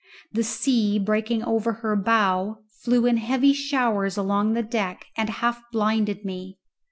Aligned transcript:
The 0.31 0.43
sea, 0.43 0.97
breaking 0.97 1.43
on 1.43 1.61
her 1.61 1.95
bow, 1.95 2.63
flew 2.81 3.05
in 3.05 3.17
heavy 3.17 3.53
showers 3.53 4.17
along 4.17 4.53
the 4.53 4.63
deck 4.63 5.05
and 5.15 5.29
half 5.29 5.61
blinded 5.71 6.25
me. 6.25 6.57